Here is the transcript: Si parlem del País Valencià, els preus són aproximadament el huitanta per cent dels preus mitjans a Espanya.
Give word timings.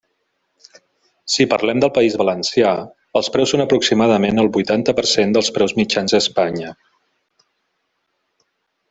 Si 1.33 1.45
parlem 1.49 1.83
del 1.83 1.91
País 1.97 2.15
Valencià, 2.21 2.71
els 3.21 3.29
preus 3.35 3.53
són 3.55 3.63
aproximadament 3.65 4.43
el 4.45 4.49
huitanta 4.55 4.97
per 5.01 5.05
cent 5.13 5.37
dels 5.37 5.51
preus 5.59 5.75
mitjans 5.81 6.17
a 6.17 6.23
Espanya. 6.25 6.73